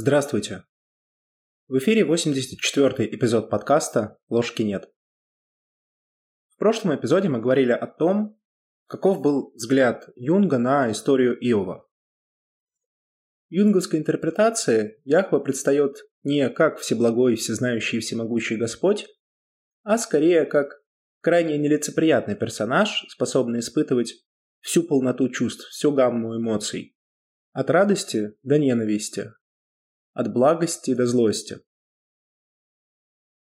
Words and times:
Здравствуйте. 0.00 0.62
В 1.66 1.78
эфире 1.78 2.02
84-й 2.02 3.16
эпизод 3.16 3.50
подкаста 3.50 4.16
«Ложки 4.28 4.62
нет». 4.62 4.88
В 6.50 6.56
прошлом 6.56 6.94
эпизоде 6.94 7.28
мы 7.28 7.40
говорили 7.40 7.72
о 7.72 7.88
том, 7.88 8.40
каков 8.86 9.20
был 9.20 9.50
взгляд 9.56 10.08
Юнга 10.14 10.58
на 10.58 10.92
историю 10.92 11.36
Иова. 11.40 11.84
В 13.50 13.52
юнговской 13.52 13.98
интерпретации 13.98 15.00
Яхва 15.02 15.40
предстает 15.40 15.96
не 16.22 16.48
как 16.48 16.78
всеблагой, 16.78 17.34
всезнающий 17.34 17.98
и 17.98 18.00
всемогущий 18.00 18.54
Господь, 18.54 19.08
а 19.82 19.98
скорее 19.98 20.44
как 20.44 20.80
крайне 21.22 21.58
нелицеприятный 21.58 22.36
персонаж, 22.36 23.04
способный 23.08 23.58
испытывать 23.58 24.14
всю 24.60 24.84
полноту 24.84 25.28
чувств, 25.28 25.66
всю 25.70 25.90
гамму 25.90 26.36
эмоций. 26.36 26.96
От 27.52 27.68
радости 27.70 28.36
до 28.44 28.60
ненависти, 28.60 29.32
от 30.18 30.32
благости 30.32 30.94
до 30.94 31.06
злости. 31.06 31.60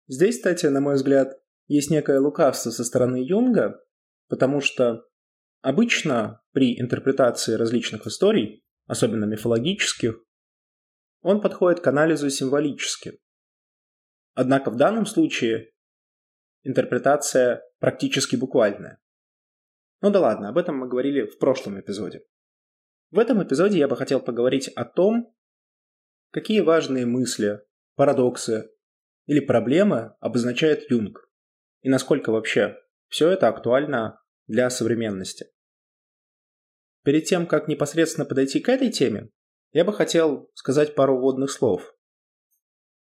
Здесь, 0.07 0.37
кстати, 0.37 0.67
на 0.67 0.79
мой 0.79 0.95
взгляд, 0.95 1.37
есть 1.67 1.91
некое 1.91 2.21
лукавство 2.21 2.69
со 2.69 2.85
стороны 2.85 3.17
Юнга, 3.17 3.83
потому 4.29 4.61
что 4.61 5.05
обычно 5.59 6.41
при 6.53 6.79
интерпретации 6.79 7.55
различных 7.55 8.07
историй, 8.07 8.63
особенно 8.85 9.25
мифологических, 9.25 10.23
он 11.19 11.41
подходит 11.41 11.81
к 11.81 11.87
анализу 11.87 12.29
символически. 12.29 13.19
Однако 14.33 14.71
в 14.71 14.77
данном 14.77 15.05
случае 15.05 15.73
интерпретация 16.63 17.63
практически 17.79 18.37
буквальная. 18.37 19.01
Ну 19.99 20.09
да 20.09 20.21
ладно, 20.21 20.47
об 20.47 20.57
этом 20.57 20.77
мы 20.77 20.87
говорили 20.87 21.25
в 21.25 21.37
прошлом 21.37 21.81
эпизоде. 21.81 22.23
В 23.09 23.19
этом 23.19 23.43
эпизоде 23.43 23.77
я 23.77 23.89
бы 23.89 23.97
хотел 23.97 24.21
поговорить 24.21 24.69
о 24.69 24.85
том, 24.85 25.35
Какие 26.31 26.61
важные 26.61 27.05
мысли, 27.05 27.61
парадоксы 27.95 28.71
или 29.25 29.41
проблемы 29.41 30.15
обозначает 30.21 30.89
Юнг? 30.89 31.29
И 31.81 31.89
насколько 31.89 32.31
вообще 32.31 32.77
все 33.09 33.29
это 33.29 33.49
актуально 33.49 34.21
для 34.47 34.69
современности? 34.69 35.47
Перед 37.03 37.25
тем, 37.25 37.47
как 37.47 37.67
непосредственно 37.67 38.25
подойти 38.25 38.61
к 38.61 38.69
этой 38.69 38.91
теме, 38.91 39.29
я 39.73 39.83
бы 39.83 39.91
хотел 39.91 40.49
сказать 40.53 40.95
пару 40.95 41.17
вводных 41.17 41.51
слов. 41.51 41.93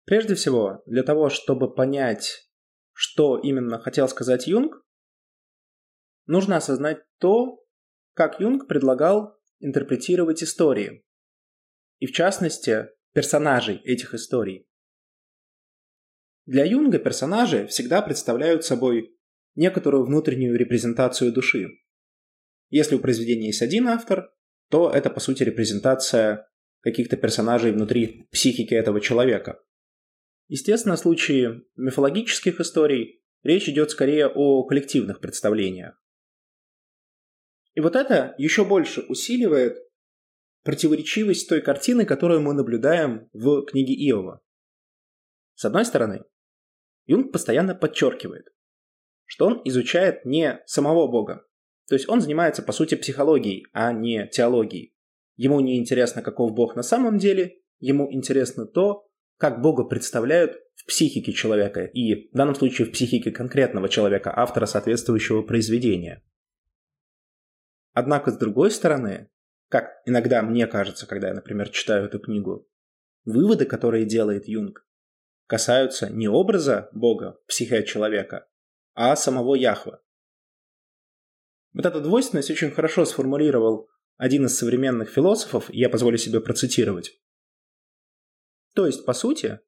Прежде 0.04 0.36
всего, 0.36 0.84
для 0.86 1.02
того, 1.02 1.28
чтобы 1.28 1.74
понять, 1.74 2.48
что 2.92 3.38
именно 3.38 3.80
хотел 3.80 4.08
сказать 4.08 4.46
Юнг, 4.46 4.84
нужно 6.26 6.58
осознать 6.58 7.02
то, 7.18 7.60
как 8.14 8.38
Юнг 8.38 8.68
предлагал 8.68 9.36
интерпретировать 9.58 10.44
истории. 10.44 11.04
И 11.98 12.06
в 12.06 12.12
частности, 12.12 12.90
персонажей 13.16 13.76
этих 13.76 14.12
историй. 14.12 14.68
Для 16.44 16.66
Юнга 16.66 16.98
персонажи 16.98 17.66
всегда 17.66 18.02
представляют 18.02 18.62
собой 18.62 19.16
некоторую 19.54 20.04
внутреннюю 20.04 20.54
репрезентацию 20.58 21.32
души. 21.32 21.68
Если 22.68 22.94
у 22.94 22.98
произведения 22.98 23.46
есть 23.46 23.62
один 23.62 23.88
автор, 23.88 24.34
то 24.68 24.90
это 24.90 25.08
по 25.08 25.20
сути 25.20 25.44
репрезентация 25.44 26.46
каких-то 26.80 27.16
персонажей 27.16 27.72
внутри 27.72 28.28
психики 28.32 28.74
этого 28.74 29.00
человека. 29.00 29.62
Естественно, 30.48 30.96
в 30.96 31.00
случае 31.00 31.62
мифологических 31.76 32.60
историй 32.60 33.22
речь 33.42 33.66
идет 33.66 33.92
скорее 33.92 34.26
о 34.26 34.64
коллективных 34.64 35.20
представлениях. 35.20 35.98
И 37.72 37.80
вот 37.80 37.96
это 37.96 38.34
еще 38.36 38.66
больше 38.66 39.00
усиливает 39.08 39.85
противоречивость 40.66 41.48
той 41.48 41.62
картины, 41.62 42.04
которую 42.04 42.42
мы 42.42 42.52
наблюдаем 42.52 43.30
в 43.32 43.62
книге 43.66 43.94
Иова. 43.94 44.42
С 45.54 45.64
одной 45.64 45.84
стороны, 45.84 46.24
Юнг 47.06 47.32
постоянно 47.32 47.76
подчеркивает, 47.76 48.48
что 49.26 49.46
он 49.46 49.62
изучает 49.64 50.24
не 50.24 50.60
самого 50.66 51.06
Бога, 51.06 51.46
то 51.88 51.94
есть 51.94 52.08
он 52.08 52.20
занимается 52.20 52.64
по 52.64 52.72
сути 52.72 52.96
психологией, 52.96 53.64
а 53.72 53.92
не 53.92 54.26
теологией. 54.26 54.92
Ему 55.36 55.60
не 55.60 55.78
интересно, 55.78 56.20
каков 56.20 56.52
Бог 56.52 56.74
на 56.74 56.82
самом 56.82 57.18
деле, 57.18 57.60
ему 57.78 58.12
интересно 58.12 58.66
то, 58.66 59.06
как 59.38 59.62
Бога 59.62 59.84
представляют 59.84 60.56
в 60.74 60.86
психике 60.86 61.32
человека, 61.32 61.84
и 61.84 62.28
в 62.28 62.36
данном 62.36 62.56
случае 62.56 62.88
в 62.88 62.90
психике 62.90 63.30
конкретного 63.30 63.88
человека, 63.88 64.32
автора 64.36 64.66
соответствующего 64.66 65.42
произведения. 65.42 66.24
Однако, 67.92 68.32
с 68.32 68.36
другой 68.36 68.72
стороны, 68.72 69.30
как 69.68 69.90
иногда 70.04 70.42
мне 70.42 70.66
кажется, 70.66 71.06
когда 71.06 71.28
я, 71.28 71.34
например, 71.34 71.68
читаю 71.70 72.06
эту 72.06 72.18
книгу, 72.18 72.68
выводы, 73.24 73.64
которые 73.64 74.04
делает 74.04 74.48
Юнг, 74.48 74.86
касаются 75.46 76.10
не 76.10 76.28
образа 76.28 76.88
Бога 76.92 77.38
в 77.44 77.48
психе 77.48 77.84
человека, 77.84 78.48
а 78.94 79.16
самого 79.16 79.54
Яхва. 79.54 80.02
Вот 81.72 81.84
эту 81.84 82.00
двойственность 82.00 82.50
очень 82.50 82.70
хорошо 82.70 83.04
сформулировал 83.04 83.88
один 84.16 84.46
из 84.46 84.56
современных 84.56 85.10
философов, 85.10 85.68
я 85.68 85.90
позволю 85.90 86.16
себе 86.16 86.40
процитировать. 86.40 87.20
То 88.74 88.86
есть, 88.86 89.04
по 89.04 89.12
сути, 89.12 89.60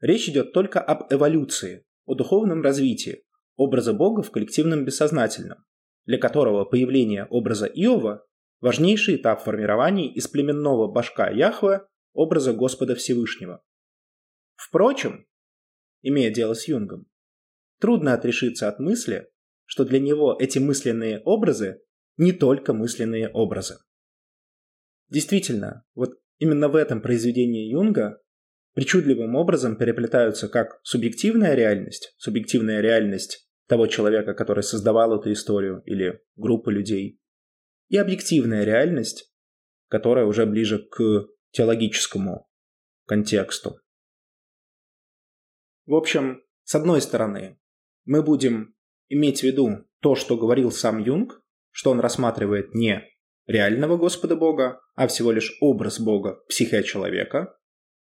речь 0.00 0.28
идет 0.28 0.52
только 0.52 0.80
об 0.80 1.12
эволюции, 1.12 1.86
о 2.04 2.14
духовном 2.14 2.62
развитии 2.62 3.24
образа 3.56 3.92
Бога 3.92 4.22
в 4.22 4.30
коллективном 4.30 4.84
бессознательном, 4.84 5.64
для 6.04 6.18
которого 6.18 6.64
появление 6.64 7.24
образа 7.26 7.66
Иова 7.66 8.26
важнейший 8.64 9.16
этап 9.16 9.42
формирования 9.42 10.10
из 10.10 10.26
племенного 10.26 10.90
башка 10.90 11.28
Яхве 11.28 11.82
образа 12.14 12.54
Господа 12.54 12.94
Всевышнего. 12.94 13.62
Впрочем, 14.54 15.26
имея 16.00 16.30
дело 16.30 16.54
с 16.54 16.66
Юнгом, 16.66 17.04
трудно 17.78 18.14
отрешиться 18.14 18.66
от 18.66 18.78
мысли, 18.78 19.28
что 19.66 19.84
для 19.84 20.00
него 20.00 20.34
эти 20.40 20.58
мысленные 20.58 21.20
образы 21.26 21.82
не 22.16 22.32
только 22.32 22.72
мысленные 22.72 23.28
образы. 23.28 23.76
Действительно, 25.10 25.84
вот 25.94 26.14
именно 26.38 26.68
в 26.70 26.76
этом 26.76 27.02
произведении 27.02 27.70
Юнга 27.70 28.18
причудливым 28.72 29.34
образом 29.34 29.76
переплетаются 29.76 30.48
как 30.48 30.80
субъективная 30.84 31.54
реальность, 31.54 32.14
субъективная 32.16 32.80
реальность 32.80 33.46
того 33.68 33.88
человека, 33.88 34.32
который 34.32 34.64
создавал 34.64 35.20
эту 35.20 35.30
историю, 35.32 35.82
или 35.84 36.22
группы 36.36 36.72
людей, 36.72 37.20
и 37.88 37.96
объективная 37.96 38.64
реальность, 38.64 39.32
которая 39.88 40.26
уже 40.26 40.46
ближе 40.46 40.78
к 40.78 41.26
теологическому 41.50 42.48
контексту. 43.06 43.78
В 45.86 45.94
общем, 45.94 46.42
с 46.64 46.74
одной 46.74 47.00
стороны, 47.00 47.58
мы 48.04 48.22
будем 48.22 48.74
иметь 49.08 49.40
в 49.40 49.42
виду 49.44 49.86
то, 50.00 50.14
что 50.14 50.36
говорил 50.36 50.70
сам 50.72 50.98
Юнг, 50.98 51.42
что 51.70 51.90
он 51.90 52.00
рассматривает 52.00 52.74
не 52.74 53.04
реального 53.46 53.96
Господа 53.96 54.36
Бога, 54.36 54.80
а 54.94 55.06
всего 55.06 55.30
лишь 55.30 55.56
образ 55.60 56.00
Бога 56.00 56.40
в 56.44 56.48
психе 56.48 56.82
человека. 56.82 57.56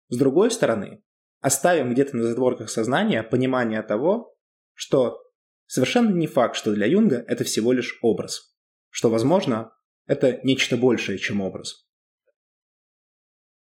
С 0.08 0.16
другой 0.16 0.50
стороны, 0.50 1.02
оставим 1.40 1.92
где-то 1.92 2.16
на 2.16 2.22
задворках 2.22 2.70
сознания 2.70 3.22
понимание 3.22 3.82
того, 3.82 4.36
что 4.74 5.20
совершенно 5.66 6.10
не 6.10 6.26
факт, 6.26 6.56
что 6.56 6.72
для 6.72 6.86
Юнга 6.86 7.24
это 7.26 7.44
всего 7.44 7.72
лишь 7.72 7.98
образ 8.02 8.55
что, 8.96 9.10
возможно, 9.10 9.76
это 10.06 10.40
нечто 10.42 10.78
большее, 10.78 11.18
чем 11.18 11.42
образ. 11.42 11.86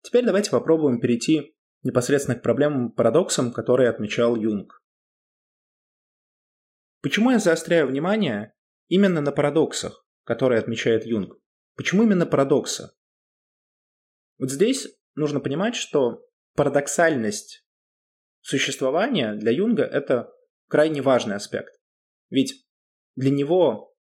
Теперь 0.02 0.26
давайте 0.26 0.50
попробуем 0.50 1.00
перейти 1.00 1.56
непосредственно 1.82 2.38
к 2.38 2.42
проблемам 2.42 2.92
парадоксам, 2.92 3.50
которые 3.50 3.88
отмечал 3.88 4.36
Юнг. 4.36 4.84
Почему 7.00 7.30
я 7.30 7.38
заостряю 7.38 7.86
внимание 7.86 8.52
именно 8.88 9.22
на 9.22 9.32
парадоксах, 9.32 10.06
которые 10.24 10.58
отмечает 10.58 11.06
Юнг? 11.06 11.34
Почему 11.76 12.02
именно 12.02 12.26
парадоксы? 12.26 12.90
Вот 14.36 14.50
здесь 14.50 14.86
нужно 15.14 15.40
понимать, 15.40 15.76
что 15.76 16.28
парадоксальность 16.56 17.64
существования 18.42 19.34
для 19.36 19.52
Юнга– 19.52 19.84
это 19.84 20.30
крайне 20.68 21.00
важный 21.00 21.36
аспект. 21.36 21.80
Ведь 22.28 22.66
для 23.16 23.30
него 23.30 23.91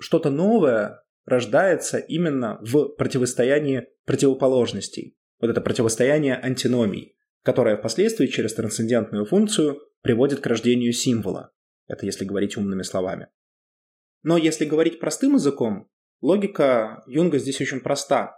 что-то 0.00 0.30
новое 0.30 1.02
рождается 1.24 1.98
именно 1.98 2.58
в 2.62 2.88
противостоянии 2.88 3.86
противоположностей. 4.04 5.16
Вот 5.40 5.50
это 5.50 5.60
противостояние 5.60 6.36
антиномий, 6.36 7.16
которое 7.42 7.76
впоследствии 7.76 8.26
через 8.26 8.54
трансцендентную 8.54 9.24
функцию 9.24 9.80
приводит 10.02 10.40
к 10.40 10.46
рождению 10.46 10.92
символа. 10.92 11.52
Это 11.86 12.06
если 12.06 12.24
говорить 12.24 12.56
умными 12.56 12.82
словами. 12.82 13.28
Но 14.22 14.36
если 14.36 14.64
говорить 14.64 15.00
простым 15.00 15.34
языком, 15.34 15.88
логика 16.20 17.02
Юнга 17.06 17.38
здесь 17.38 17.60
очень 17.60 17.80
проста. 17.80 18.36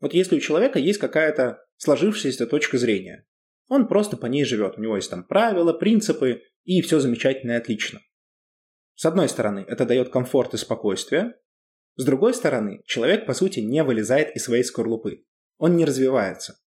Вот 0.00 0.12
если 0.12 0.36
у 0.36 0.40
человека 0.40 0.78
есть 0.78 0.98
какая-то 0.98 1.64
сложившаяся 1.76 2.46
точка 2.46 2.78
зрения, 2.78 3.26
он 3.68 3.88
просто 3.88 4.16
по 4.16 4.26
ней 4.26 4.44
живет. 4.44 4.74
У 4.76 4.82
него 4.82 4.96
есть 4.96 5.10
там 5.10 5.24
правила, 5.24 5.72
принципы, 5.72 6.42
и 6.64 6.82
все 6.82 7.00
замечательно 7.00 7.52
и 7.52 7.56
отлично. 7.56 8.00
С 8.94 9.04
одной 9.04 9.28
стороны, 9.28 9.64
это 9.66 9.84
дает 9.84 10.10
комфорт 10.10 10.54
и 10.54 10.56
спокойствие. 10.56 11.34
С 11.96 12.04
другой 12.04 12.34
стороны, 12.34 12.82
человек, 12.86 13.26
по 13.26 13.34
сути, 13.34 13.60
не 13.60 13.82
вылезает 13.82 14.34
из 14.36 14.44
своей 14.44 14.64
скорлупы. 14.64 15.24
Он 15.58 15.76
не 15.76 15.84
развивается. 15.84 16.60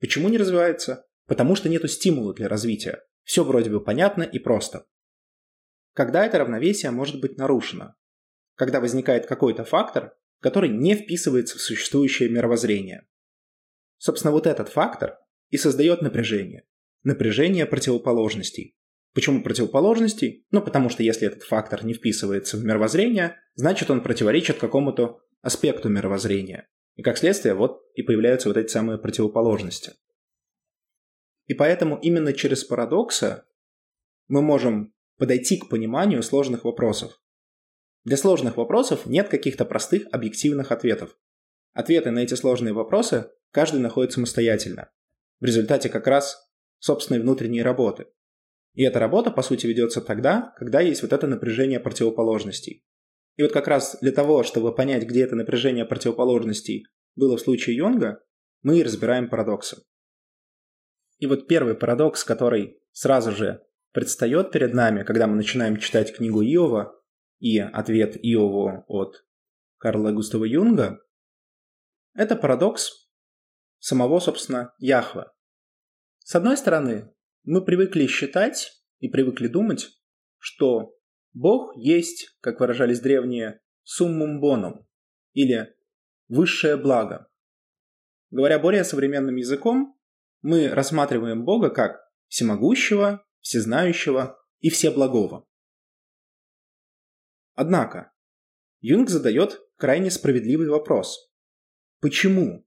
Почему 0.00 0.28
не 0.28 0.38
развивается? 0.38 1.06
Потому 1.26 1.54
что 1.54 1.68
нету 1.68 1.88
стимула 1.88 2.34
для 2.34 2.48
развития. 2.48 3.02
Все 3.22 3.44
вроде 3.44 3.70
бы 3.70 3.82
понятно 3.82 4.22
и 4.22 4.38
просто. 4.38 4.86
Когда 5.92 6.24
это 6.24 6.38
равновесие 6.38 6.90
может 6.90 7.20
быть 7.20 7.36
нарушено? 7.36 7.94
Когда 8.54 8.80
возникает 8.80 9.26
какой-то 9.26 9.64
фактор, 9.64 10.14
который 10.40 10.70
не 10.70 10.94
вписывается 10.96 11.58
в 11.58 11.60
существующее 11.60 12.28
мировоззрение. 12.28 13.06
Собственно, 13.98 14.32
вот 14.32 14.46
этот 14.46 14.68
фактор 14.68 15.18
и 15.50 15.58
создает 15.58 16.00
напряжение. 16.00 16.64
Напряжение 17.02 17.66
противоположностей. 17.66 18.76
Почему 19.12 19.42
противоположностей? 19.42 20.46
Ну, 20.50 20.62
потому 20.62 20.88
что 20.88 21.02
если 21.02 21.26
этот 21.26 21.42
фактор 21.42 21.84
не 21.84 21.94
вписывается 21.94 22.56
в 22.56 22.64
мировоззрение, 22.64 23.36
значит 23.54 23.90
он 23.90 24.02
противоречит 24.02 24.58
какому-то 24.58 25.20
аспекту 25.42 25.88
мировоззрения. 25.88 26.68
И 26.94 27.02
как 27.02 27.18
следствие, 27.18 27.54
вот 27.54 27.82
и 27.94 28.02
появляются 28.02 28.48
вот 28.48 28.56
эти 28.56 28.68
самые 28.68 28.98
противоположности. 28.98 29.94
И 31.46 31.54
поэтому 31.54 31.98
именно 31.98 32.32
через 32.32 32.62
парадоксы 32.62 33.42
мы 34.28 34.42
можем 34.42 34.94
подойти 35.18 35.56
к 35.56 35.68
пониманию 35.68 36.22
сложных 36.22 36.64
вопросов. 36.64 37.20
Для 38.04 38.16
сложных 38.16 38.56
вопросов 38.56 39.06
нет 39.06 39.28
каких-то 39.28 39.64
простых 39.64 40.06
объективных 40.12 40.70
ответов. 40.70 41.16
Ответы 41.72 42.10
на 42.10 42.20
эти 42.20 42.34
сложные 42.34 42.72
вопросы 42.72 43.30
каждый 43.50 43.80
находит 43.80 44.12
самостоятельно. 44.12 44.90
В 45.40 45.44
результате 45.44 45.88
как 45.88 46.06
раз 46.06 46.48
собственной 46.78 47.20
внутренней 47.20 47.62
работы. 47.62 48.06
И 48.74 48.82
эта 48.82 48.98
работа, 49.00 49.30
по 49.30 49.42
сути, 49.42 49.66
ведется 49.66 50.00
тогда, 50.00 50.54
когда 50.56 50.80
есть 50.80 51.02
вот 51.02 51.12
это 51.12 51.26
напряжение 51.26 51.80
противоположностей. 51.80 52.84
И 53.36 53.42
вот 53.42 53.52
как 53.52 53.68
раз 53.68 53.96
для 54.00 54.12
того, 54.12 54.42
чтобы 54.42 54.74
понять, 54.74 55.04
где 55.04 55.24
это 55.24 55.34
напряжение 55.34 55.84
противоположностей 55.84 56.86
было 57.16 57.36
в 57.36 57.40
случае 57.40 57.76
Йонга, 57.76 58.22
мы 58.62 58.82
разбираем 58.82 59.28
парадоксы. 59.28 59.82
И 61.18 61.26
вот 61.26 61.48
первый 61.48 61.74
парадокс, 61.74 62.24
который 62.24 62.80
сразу 62.92 63.32
же 63.32 63.62
предстает 63.92 64.52
перед 64.52 64.74
нами, 64.74 65.02
когда 65.02 65.26
мы 65.26 65.36
начинаем 65.36 65.76
читать 65.76 66.14
книгу 66.14 66.42
Иова 66.42 66.94
и 67.38 67.58
ответ 67.58 68.16
Иову 68.22 68.84
от 68.86 69.24
Карла 69.78 70.12
Густава 70.12 70.44
Юнга, 70.44 71.00
это 72.14 72.36
парадокс 72.36 73.08
самого, 73.78 74.20
собственно, 74.20 74.74
Яхва. 74.78 75.32
С 76.18 76.34
одной 76.34 76.56
стороны, 76.56 77.12
мы 77.44 77.64
привыкли 77.64 78.06
считать 78.06 78.82
и 78.98 79.08
привыкли 79.08 79.48
думать, 79.48 79.90
что 80.38 80.94
Бог 81.32 81.76
есть, 81.76 82.36
как 82.40 82.60
выражались 82.60 83.00
древние, 83.00 83.60
суммум 83.82 84.40
бонум, 84.40 84.86
или 85.32 85.74
высшее 86.28 86.76
благо. 86.76 87.28
Говоря 88.30 88.58
более 88.58 88.84
современным 88.84 89.36
языком, 89.36 89.98
мы 90.42 90.68
рассматриваем 90.68 91.44
Бога 91.44 91.70
как 91.70 92.00
всемогущего, 92.28 93.24
всезнающего 93.40 94.38
и 94.60 94.70
всеблагого. 94.70 95.46
Однако, 97.54 98.12
Юнг 98.80 99.08
задает 99.08 99.60
крайне 99.76 100.10
справедливый 100.10 100.68
вопрос. 100.68 101.30
Почему 102.00 102.66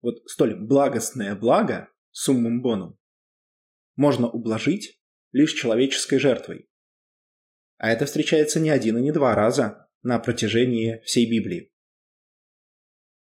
вот 0.00 0.22
столь 0.26 0.56
благостное 0.56 1.36
благо, 1.36 1.88
суммум 2.10 2.60
бонум, 2.62 2.98
можно 3.96 4.28
ублажить 4.28 5.00
лишь 5.32 5.52
человеческой 5.52 6.18
жертвой? 6.18 6.68
А 7.78 7.90
это 7.90 8.06
встречается 8.06 8.60
не 8.60 8.70
один 8.70 8.98
и 8.98 9.02
не 9.02 9.12
два 9.12 9.34
раза 9.34 9.88
на 10.02 10.18
протяжении 10.18 11.00
всей 11.04 11.28
Библии. 11.28 11.72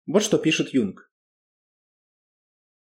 Вот 0.06 0.22
что 0.22 0.38
пишет 0.38 0.74
Юнг. 0.74 1.10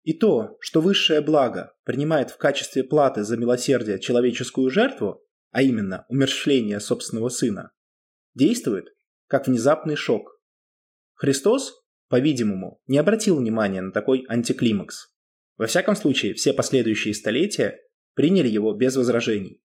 И 0.02 0.14
то, 0.14 0.56
что 0.60 0.80
высшее 0.80 1.20
благо 1.20 1.74
принимает 1.84 2.30
в 2.30 2.38
качестве 2.38 2.84
платы 2.84 3.24
за 3.24 3.36
милосердие 3.36 3.98
человеческую 3.98 4.70
жертву, 4.70 5.22
а 5.50 5.62
именно 5.62 6.06
умерщвление 6.08 6.80
собственного 6.80 7.28
сына, 7.28 7.72
действует 8.34 8.86
как 9.26 9.46
внезапный 9.46 9.96
шок. 9.96 10.40
Христос, 11.14 11.84
по-видимому, 12.08 12.80
не 12.86 12.96
обратил 12.96 13.36
внимания 13.36 13.82
на 13.82 13.92
такой 13.92 14.24
антиклимакс. 14.28 15.14
Во 15.58 15.66
всяком 15.66 15.96
случае, 15.96 16.34
все 16.34 16.52
последующие 16.52 17.12
столетия 17.12 17.80
приняли 18.14 18.48
его 18.48 18.72
без 18.72 18.96
возражений. 18.96 19.60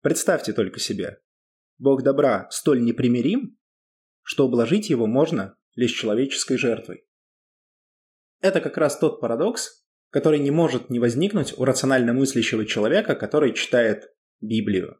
Представьте 0.00 0.54
только 0.54 0.80
себе. 0.80 1.20
Бог 1.78 2.02
добра 2.02 2.48
столь 2.50 2.82
непримирим, 2.82 3.58
что 4.22 4.46
обложить 4.46 4.88
его 4.88 5.06
можно 5.06 5.56
лишь 5.74 5.92
человеческой 5.92 6.56
жертвой. 6.56 7.04
Это 8.40 8.60
как 8.60 8.78
раз 8.78 8.98
тот 8.98 9.20
парадокс, 9.20 9.84
который 10.10 10.38
не 10.38 10.50
может 10.50 10.90
не 10.90 10.98
возникнуть 10.98 11.56
у 11.58 11.64
рационально 11.64 12.14
мыслящего 12.14 12.64
человека, 12.64 13.14
который 13.14 13.52
читает 13.52 14.14
Библию. 14.40 14.98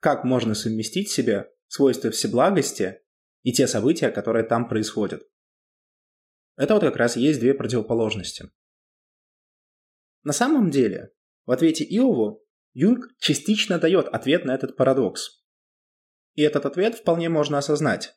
Как 0.00 0.24
можно 0.24 0.54
совместить 0.54 1.08
в 1.08 1.12
себе 1.12 1.50
свойства 1.68 2.10
всеблагости 2.10 3.00
и 3.42 3.52
те 3.52 3.66
события, 3.66 4.10
которые 4.10 4.44
там 4.44 4.66
происходят? 4.66 5.22
Это 6.60 6.74
вот 6.74 6.82
как 6.82 6.96
раз 6.96 7.16
и 7.16 7.22
есть 7.22 7.40
две 7.40 7.54
противоположности. 7.54 8.50
На 10.24 10.34
самом 10.34 10.70
деле, 10.70 11.10
в 11.46 11.52
ответе 11.52 11.84
Иову 11.84 12.44
Юнг 12.74 13.08
частично 13.18 13.78
дает 13.78 14.08
ответ 14.08 14.44
на 14.44 14.54
этот 14.54 14.76
парадокс. 14.76 15.42
И 16.34 16.42
этот 16.42 16.66
ответ 16.66 16.96
вполне 16.96 17.30
можно 17.30 17.56
осознать. 17.56 18.14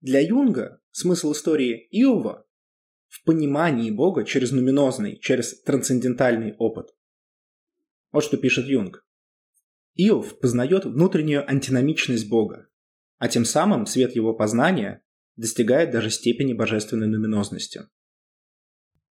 Для 0.00 0.18
Юнга 0.18 0.82
смысл 0.90 1.30
истории 1.30 1.86
Иова 1.92 2.48
в 3.06 3.22
понимании 3.22 3.92
Бога 3.92 4.24
через 4.24 4.50
нуминозный, 4.50 5.16
через 5.20 5.62
трансцендентальный 5.62 6.56
опыт. 6.56 6.96
Вот 8.10 8.24
что 8.24 8.38
пишет 8.38 8.66
Юнг. 8.66 9.06
Иов 9.94 10.40
познает 10.40 10.84
внутреннюю 10.84 11.48
антиномичность 11.48 12.28
Бога, 12.28 12.68
а 13.18 13.28
тем 13.28 13.44
самым 13.44 13.86
свет 13.86 14.16
его 14.16 14.34
познания 14.34 15.04
достигает 15.36 15.90
даже 15.90 16.10
степени 16.10 16.52
божественной 16.52 17.06
нуминозности. 17.06 17.82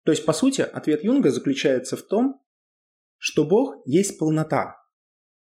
То 0.04 0.12
есть, 0.12 0.24
по 0.24 0.32
сути, 0.32 0.62
ответ 0.62 1.04
Юнга 1.04 1.30
заключается 1.30 1.96
в 1.96 2.02
том, 2.02 2.42
что 3.18 3.44
Бог 3.44 3.82
есть 3.84 4.18
полнота. 4.18 4.76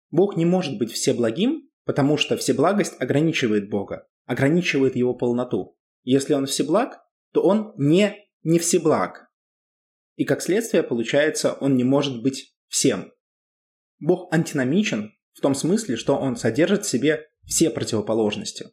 Бог 0.10 0.36
не 0.36 0.46
может 0.46 0.78
быть 0.78 0.92
всеблагим, 0.92 1.70
потому 1.86 2.18
что 2.18 2.38
всеблагость 2.38 3.00
ограничивает 3.00 3.70
Бога, 3.70 4.08
ограничивает 4.26 4.96
его 4.96 5.14
полноту. 5.14 5.78
Если 6.04 6.34
он 6.34 6.46
всеблаг, 6.46 7.00
то 7.32 7.42
он 7.44 7.74
не 7.78 8.16
не 8.44 8.60
всеблаг. 8.60 9.28
И 10.16 10.26
как 10.26 10.42
следствие, 10.42 10.84
получается, 10.84 11.54
он 11.54 11.76
не 11.76 11.84
может 11.84 12.22
быть 12.22 12.56
всем. 12.68 13.12
Бог 14.00 14.34
антиномичен 14.34 15.14
в 15.34 15.42
том 15.42 15.54
смысле, 15.54 15.96
что 15.96 16.18
он 16.18 16.36
содержит 16.36 16.86
в 16.86 16.90
себе 16.90 17.28
все 17.46 17.70
противоположности. 17.70 18.72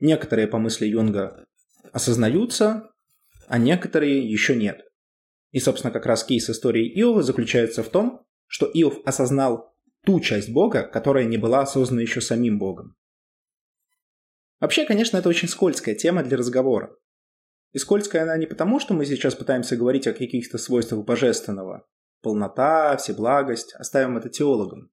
Некоторые, 0.00 0.48
по 0.48 0.58
мысли 0.58 0.86
Юнга, 0.86 1.44
осознаются, 1.92 2.90
а 3.48 3.58
некоторые 3.58 4.28
еще 4.28 4.56
нет. 4.56 4.80
И, 5.50 5.60
собственно, 5.60 5.92
как 5.92 6.06
раз 6.06 6.24
кейс 6.24 6.48
истории 6.48 6.88
Иова 7.00 7.22
заключается 7.22 7.82
в 7.82 7.88
том, 7.88 8.26
что 8.46 8.66
Иов 8.66 8.98
осознал 9.04 9.74
ту 10.04 10.20
часть 10.20 10.50
Бога, 10.50 10.82
которая 10.82 11.24
не 11.24 11.36
была 11.36 11.60
осознана 11.60 12.00
еще 12.00 12.20
самим 12.20 12.58
Богом. 12.58 12.96
Вообще, 14.60 14.84
конечно, 14.84 15.16
это 15.16 15.28
очень 15.28 15.48
скользкая 15.48 15.94
тема 15.94 16.22
для 16.22 16.36
разговора. 16.36 16.96
И 17.72 17.78
скользкая 17.78 18.22
она 18.22 18.36
не 18.36 18.46
потому, 18.46 18.78
что 18.78 18.94
мы 18.94 19.04
сейчас 19.06 19.34
пытаемся 19.34 19.76
говорить 19.76 20.06
о 20.06 20.12
каких-то 20.12 20.58
свойствах 20.58 21.04
божественного. 21.04 21.86
Полнота, 22.20 22.96
всеблагость, 22.96 23.74
оставим 23.74 24.16
это 24.16 24.28
теологам. 24.28 24.90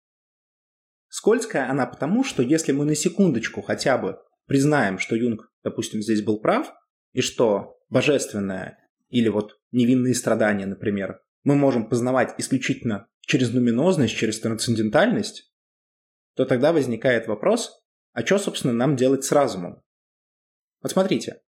Скользкая 1.07 1.69
она 1.69 1.85
потому, 1.85 2.23
что 2.23 2.41
если 2.41 2.71
мы 2.71 2.85
на 2.85 2.95
секундочку 2.95 3.61
хотя 3.61 3.97
бы 3.97 4.19
признаем, 4.49 4.99
что 4.99 5.15
Юнг, 5.15 5.49
допустим, 5.63 6.01
здесь 6.01 6.21
был 6.21 6.41
прав, 6.41 6.73
и 7.13 7.21
что 7.21 7.77
божественное 7.87 8.77
или 9.07 9.29
вот 9.29 9.59
невинные 9.71 10.15
страдания, 10.15 10.65
например, 10.65 11.21
мы 11.43 11.55
можем 11.55 11.87
познавать 11.87 12.35
исключительно 12.37 13.07
через 13.21 13.53
нуминозность, 13.53 14.15
через 14.15 14.39
трансцендентальность, 14.39 15.53
то 16.35 16.45
тогда 16.45 16.73
возникает 16.73 17.27
вопрос, 17.27 17.81
а 18.13 18.25
что, 18.25 18.39
собственно, 18.39 18.73
нам 18.73 18.95
делать 18.95 19.23
с 19.23 19.31
разумом? 19.31 19.81
Вот 20.81 20.91
смотрите, 20.91 21.41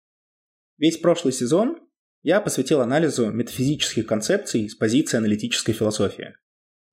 весь 0.78 0.98
прошлый 0.98 1.34
сезон 1.34 1.80
я 2.22 2.42
посвятил 2.42 2.82
анализу 2.82 3.32
метафизических 3.32 4.06
концепций 4.06 4.70
с 4.70 4.76
позиции 4.76 5.18
аналитической 5.18 5.72
философии. 5.72 6.36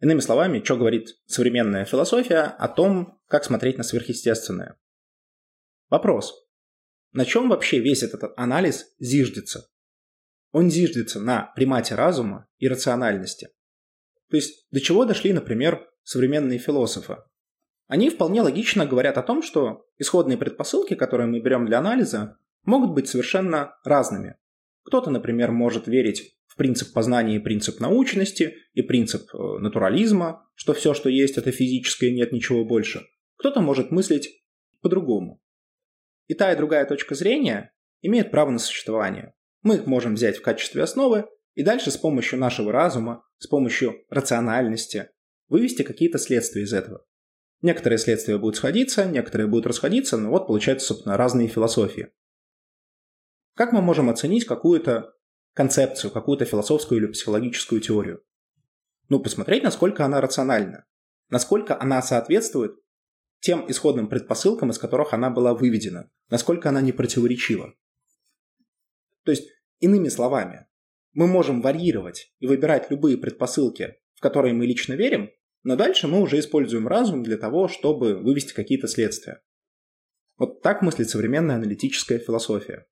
Иными 0.01 0.21
словами, 0.21 0.63
что 0.63 0.77
говорит 0.77 1.09
современная 1.27 1.85
философия 1.85 2.43
о 2.43 2.69
том, 2.69 3.19
как 3.27 3.45
смотреть 3.45 3.79
на 3.79 3.85
сверхъестественное. 3.85 4.77
Вопрос. 5.89 6.47
На 7.13 7.25
чем 7.25 7.49
вообще 7.49 7.79
весь 7.79 8.03
этот 8.03 8.33
анализ 8.37 8.95
зиждется? 8.99 9.69
Он 10.53 10.71
зиждется 10.71 11.21
на 11.21 11.53
примате 11.55 11.95
разума 11.95 12.49
и 12.59 12.69
рациональности. 12.69 13.49
То 14.29 14.37
есть 14.37 14.67
до 14.71 14.81
чего 14.81 15.05
дошли, 15.05 15.33
например, 15.33 15.89
современные 16.03 16.59
философы? 16.59 17.19
Они 17.87 18.11
вполне 18.11 18.43
логично 18.43 18.85
говорят 18.85 19.17
о 19.17 19.23
том, 19.23 19.43
что 19.43 19.87
исходные 19.97 20.37
предпосылки, 20.37 20.95
которые 20.95 21.29
мы 21.29 21.41
берем 21.41 21.67
для 21.67 21.79
анализа, 21.79 22.37
могут 22.65 22.93
быть 22.93 23.09
совершенно 23.09 23.77
разными. 23.85 24.37
Кто-то, 24.83 25.11
например, 25.11 25.53
может 25.53 25.87
верить 25.87 26.37
в 26.47 26.57
принцип 26.57 26.93
познания 26.93 27.37
и 27.37 27.41
принцип 27.41 27.81
научности, 27.81 28.55
и 28.73 28.83
принцип 28.83 29.33
э, 29.33 29.39
натурализма, 29.59 30.49
что 30.55 30.75
все, 30.75 30.95
что 30.95 31.09
есть, 31.09 31.39
это 31.39 31.53
физическое, 31.53 32.11
нет 32.11 32.33
ничего 32.33 32.65
больше. 32.65 33.03
Кто-то 33.37 33.61
может 33.61 33.91
мыслить 33.91 34.43
по-другому. 34.81 35.41
И 36.27 36.35
та, 36.35 36.53
и 36.53 36.57
другая 36.57 36.85
точка 36.87 37.15
зрения 37.15 37.73
имеют 38.03 38.31
право 38.31 38.51
на 38.51 38.59
существование. 38.59 39.35
Мы 39.63 39.77
их 39.77 39.87
можем 39.87 40.15
взять 40.15 40.39
в 40.39 40.43
качестве 40.43 40.83
основы 40.83 41.27
и 41.55 41.63
дальше 41.63 41.91
с 41.91 41.97
помощью 41.97 42.39
нашего 42.39 42.73
разума, 42.73 43.25
с 43.39 43.47
помощью 43.47 44.05
рациональности 44.11 45.11
вывести 45.49 45.83
какие-то 45.83 46.19
следствия 46.19 46.63
из 46.63 46.73
этого. 46.73 47.05
Некоторые 47.63 47.99
следствия 47.99 48.39
будут 48.39 48.57
сходиться, 48.57 49.07
некоторые 49.07 49.47
будут 49.47 49.67
расходиться, 49.67 50.17
но 50.17 50.31
вот 50.31 50.47
получаются, 50.47 50.89
собственно, 50.89 51.17
разные 51.17 51.49
философии. 51.49 52.13
Как 53.55 53.73
мы 53.73 53.81
можем 53.81 54.11
оценить 54.11 54.45
какую-то 54.45 55.15
концепцию, 55.55 56.11
какую-то 56.11 56.45
философскую 56.45 57.01
или 57.01 57.11
психологическую 57.11 57.81
теорию? 57.81 58.23
Ну, 59.09 59.21
посмотреть, 59.21 59.63
насколько 59.63 60.05
она 60.05 60.21
рациональна, 60.21 60.85
насколько 61.31 61.81
она 61.81 62.03
соответствует 62.03 62.73
тем 63.47 63.65
исходным 63.71 64.09
предпосылкам, 64.09 64.71
из 64.71 64.79
которых 64.79 65.15
она 65.15 65.31
была 65.31 65.55
выведена, 65.55 66.11
насколько 66.31 66.69
она 66.69 66.81
не 66.81 66.91
противоречива. 66.91 67.75
То 69.25 69.31
есть, 69.31 69.49
иными 69.79 70.09
словами, 70.09 70.67
мы 71.13 71.29
можем 71.29 71.63
варьировать 71.63 72.35
и 72.41 72.49
выбирать 72.49 72.91
любые 72.91 73.17
предпосылки, 73.17 73.99
в 74.15 74.21
которые 74.21 74.53
мы 74.53 74.67
лично 74.67 74.95
верим, 74.95 75.31
но 75.63 75.77
дальше 75.77 76.09
мы 76.09 76.21
уже 76.23 76.41
используем 76.41 76.89
разум 76.89 77.23
для 77.23 77.37
того, 77.37 77.69
чтобы 77.69 78.17
вывести 78.17 78.53
какие-то 78.53 78.89
следствия. 78.89 79.41
Вот 80.39 80.61
так 80.61 80.83
мыслит 80.83 81.09
современная 81.09 81.55
аналитическая 81.55 82.19
философия. 82.19 82.87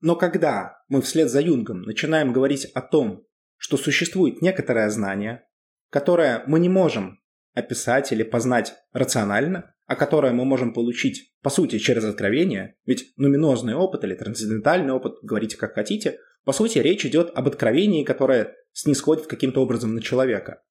Но 0.00 0.16
когда 0.16 0.82
мы 0.88 1.02
вслед 1.02 1.28
за 1.30 1.42
Юнгом 1.42 1.82
начинаем 1.82 2.32
говорить 2.32 2.64
о 2.64 2.80
том, 2.80 3.26
что 3.58 3.76
существует 3.76 4.40
некоторое 4.40 4.88
знание, 4.88 5.46
которое 5.90 6.44
мы 6.46 6.60
не 6.60 6.70
можем 6.70 7.17
описать 7.58 8.12
или 8.12 8.22
познать 8.22 8.74
рационально, 8.92 9.74
а 9.86 9.96
которое 9.96 10.32
мы 10.32 10.44
можем 10.44 10.72
получить, 10.72 11.32
по 11.42 11.50
сути, 11.50 11.78
через 11.78 12.04
откровение, 12.04 12.76
ведь 12.84 13.12
нуминозный 13.16 13.74
опыт 13.74 14.04
или 14.04 14.14
трансцендентальный 14.14 14.92
опыт, 14.92 15.14
говорите 15.22 15.56
как 15.56 15.74
хотите, 15.74 16.18
по 16.44 16.52
сути, 16.52 16.78
речь 16.78 17.04
идет 17.04 17.30
об 17.34 17.48
откровении, 17.48 18.04
которое 18.04 18.54
снисходит 18.72 19.26
каким-то 19.26 19.60
образом 19.60 19.94
на 19.94 20.00
человека. 20.00 20.62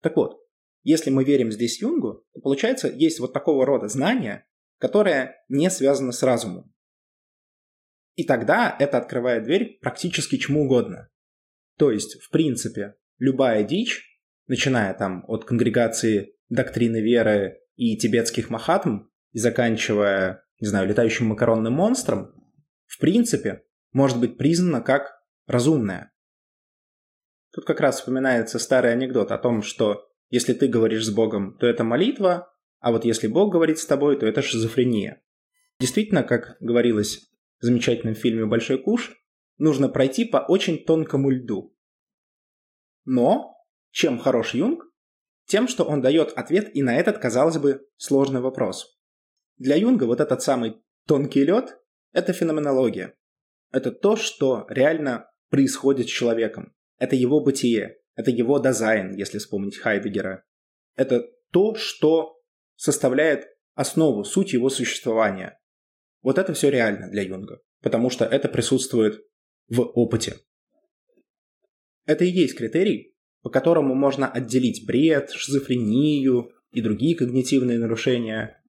Так 0.00 0.16
вот, 0.16 0.40
если 0.82 1.10
мы 1.10 1.24
верим 1.24 1.52
здесь 1.52 1.80
Юнгу, 1.80 2.24
то 2.34 2.40
получается, 2.40 2.88
есть 2.88 3.20
вот 3.20 3.32
такого 3.32 3.64
рода 3.64 3.88
знание, 3.88 4.46
которое 4.78 5.44
не 5.48 5.70
связано 5.70 6.12
с 6.12 6.22
разумом. 6.22 6.72
И 8.14 8.24
тогда 8.24 8.76
это 8.78 8.98
открывает 8.98 9.44
дверь 9.44 9.78
практически 9.80 10.36
чему 10.36 10.64
угодно. 10.64 11.08
То 11.78 11.90
есть, 11.90 12.20
в 12.20 12.30
принципе, 12.30 12.96
любая 13.18 13.64
дичь, 13.64 14.11
начиная 14.52 14.92
там 14.92 15.24
от 15.28 15.46
конгрегации 15.46 16.34
доктрины 16.50 17.00
веры 17.00 17.62
и 17.76 17.96
тибетских 17.96 18.50
махатм, 18.50 19.04
и 19.30 19.38
заканчивая, 19.38 20.44
не 20.60 20.68
знаю, 20.68 20.86
летающим 20.86 21.28
макаронным 21.28 21.72
монстром, 21.72 22.34
в 22.84 23.00
принципе, 23.00 23.62
может 23.92 24.20
быть 24.20 24.36
признана 24.36 24.82
как 24.82 25.14
разумная. 25.46 26.12
Тут 27.54 27.64
как 27.64 27.80
раз 27.80 27.96
вспоминается 27.96 28.58
старый 28.58 28.92
анекдот 28.92 29.32
о 29.32 29.38
том, 29.38 29.62
что 29.62 30.06
если 30.28 30.52
ты 30.52 30.68
говоришь 30.68 31.06
с 31.06 31.10
Богом, 31.10 31.56
то 31.56 31.66
это 31.66 31.82
молитва, 31.82 32.52
а 32.78 32.92
вот 32.92 33.06
если 33.06 33.28
Бог 33.28 33.52
говорит 33.52 33.78
с 33.78 33.86
тобой, 33.86 34.20
то 34.20 34.26
это 34.26 34.42
шизофрения. 34.42 35.22
Действительно, 35.80 36.24
как 36.24 36.58
говорилось 36.60 37.30
в 37.58 37.64
замечательном 37.64 38.14
фильме 38.14 38.44
«Большой 38.44 38.76
куш», 38.82 39.16
нужно 39.56 39.88
пройти 39.88 40.26
по 40.26 40.38
очень 40.38 40.84
тонкому 40.84 41.30
льду. 41.30 41.74
Но 43.06 43.51
чем 43.92 44.18
хорош 44.18 44.54
Юнг? 44.54 44.84
Тем, 45.46 45.68
что 45.68 45.84
он 45.84 46.00
дает 46.00 46.32
ответ 46.32 46.74
и 46.74 46.82
на 46.82 46.96
этот, 46.96 47.18
казалось 47.18 47.58
бы, 47.58 47.86
сложный 47.96 48.40
вопрос. 48.40 48.98
Для 49.58 49.76
Юнга 49.76 50.04
вот 50.04 50.20
этот 50.20 50.42
самый 50.42 50.82
тонкий 51.06 51.44
лед– 51.44 51.78
это 52.12 52.32
феноменология. 52.32 53.14
Это 53.70 53.92
то, 53.92 54.16
что 54.16 54.66
реально 54.68 55.30
происходит 55.50 56.08
с 56.08 56.10
человеком. 56.10 56.74
Это 56.98 57.16
его 57.16 57.42
бытие, 57.42 57.98
это 58.14 58.30
его 58.30 58.58
дизайн, 58.58 59.14
если 59.14 59.38
вспомнить 59.38 59.76
Хайдегера. 59.76 60.44
Это 60.96 61.28
то, 61.50 61.74
что 61.74 62.40
составляет 62.76 63.48
основу, 63.74 64.24
суть 64.24 64.52
его 64.52 64.70
существования. 64.70 65.60
Вот 66.22 66.38
это 66.38 66.54
все 66.54 66.70
реально 66.70 67.10
для 67.10 67.22
Юнга, 67.22 67.60
потому 67.80 68.08
что 68.08 68.24
это 68.24 68.48
присутствует 68.48 69.22
в 69.68 69.82
опыте. 69.82 70.36
Это 72.04 72.24
и 72.24 72.28
есть 72.30 72.56
критерий, 72.56 73.11
по 73.42 73.50
которому 73.50 73.94
можно 73.94 74.28
отделить 74.28 74.86
бред, 74.86 75.30
шизофрению 75.30 76.52
и 76.72 76.80
другие 76.80 77.16
когнитивные 77.16 77.78
нарушения 77.78 78.62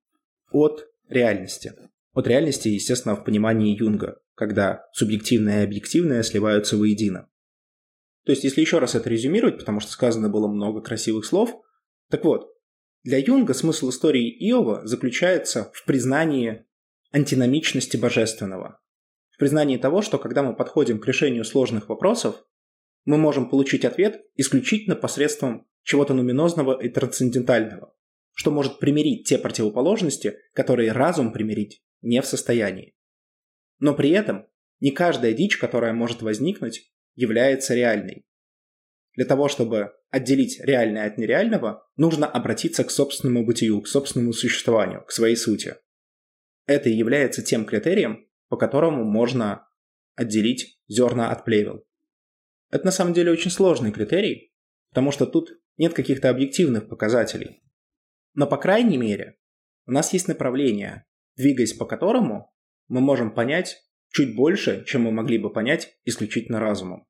от 0.51 0.87
реальности. 1.09 1.73
От 2.13 2.27
реальности, 2.27 2.67
естественно, 2.67 3.15
в 3.15 3.23
понимании 3.23 3.77
Юнга, 3.77 4.19
когда 4.35 4.85
субъективное 4.93 5.61
и 5.61 5.65
объективное 5.65 6.23
сливаются 6.23 6.77
воедино. 6.77 7.29
То 8.25 8.31
есть, 8.31 8.43
если 8.43 8.61
еще 8.61 8.79
раз 8.79 8.95
это 8.95 9.09
резюмировать, 9.09 9.57
потому 9.57 9.79
что 9.79 9.91
сказано 9.91 10.29
было 10.29 10.47
много 10.47 10.81
красивых 10.81 11.25
слов, 11.25 11.61
так 12.09 12.23
вот, 12.23 12.49
для 13.03 13.17
Юнга 13.17 13.53
смысл 13.53 13.89
истории 13.89 14.29
Иова 14.49 14.85
заключается 14.85 15.71
в 15.73 15.83
признании 15.85 16.65
антиномичности 17.11 17.97
божественного. 17.97 18.79
В 19.31 19.37
признании 19.37 19.77
того, 19.77 20.01
что 20.01 20.17
когда 20.19 20.41
мы 20.41 20.55
подходим 20.55 20.99
к 20.99 21.07
решению 21.07 21.43
сложных 21.43 21.89
вопросов, 21.89 22.45
мы 23.05 23.17
можем 23.17 23.49
получить 23.49 23.85
ответ 23.85 24.21
исключительно 24.35 24.95
посредством 24.95 25.67
чего-то 25.83 26.13
нуминозного 26.13 26.81
и 26.81 26.89
трансцендентального, 26.89 27.93
что 28.33 28.51
может 28.51 28.79
примирить 28.79 29.27
те 29.27 29.37
противоположности, 29.37 30.37
которые 30.53 30.91
разум 30.91 31.33
примирить 31.33 31.83
не 32.01 32.21
в 32.21 32.25
состоянии. 32.25 32.95
Но 33.79 33.93
при 33.93 34.11
этом 34.11 34.47
не 34.79 34.91
каждая 34.91 35.33
дичь, 35.33 35.57
которая 35.57 35.93
может 35.93 36.21
возникнуть, 36.21 36.93
является 37.15 37.75
реальной. 37.75 38.25
Для 39.15 39.25
того, 39.25 39.47
чтобы 39.47 39.93
отделить 40.09 40.59
реальное 40.59 41.05
от 41.05 41.17
нереального, 41.17 41.87
нужно 41.97 42.27
обратиться 42.27 42.83
к 42.83 42.91
собственному 42.91 43.45
бытию, 43.45 43.81
к 43.81 43.87
собственному 43.87 44.33
существованию, 44.33 45.03
к 45.05 45.11
своей 45.11 45.35
сути. 45.35 45.75
Это 46.65 46.89
и 46.89 46.95
является 46.95 47.43
тем 47.43 47.65
критерием, 47.65 48.27
по 48.47 48.57
которому 48.57 49.03
можно 49.03 49.67
отделить 50.15 50.79
зерна 50.87 51.31
от 51.31 51.45
плевел. 51.45 51.85
Это 52.73 52.85
на 52.85 52.91
самом 52.91 53.13
деле 53.13 53.31
очень 53.31 53.51
сложный 53.51 53.91
критерий, 53.91 54.51
потому 54.89 55.11
что 55.11 55.27
тут 55.27 55.51
нет 55.77 55.93
каких-то 55.93 56.31
объективных 56.31 56.89
показателей. 56.89 57.61
Но 58.33 58.47
по 58.47 58.57
крайней 58.57 58.97
мере, 58.97 59.37
у 59.85 59.91
нас 59.91 60.11
есть 60.11 60.27
направление, 60.27 61.05
двигаясь 61.35 61.73
по 61.73 61.85
которому 61.85 62.51
мы 62.87 62.99
можем 62.99 63.31
понять, 63.31 63.77
чуть 64.09 64.35
больше, 64.35 64.83
чем 64.85 65.03
мы 65.03 65.11
могли 65.11 65.37
бы 65.37 65.53
понять 65.53 65.95
исключительно 66.03 66.59
разумом. 66.59 67.07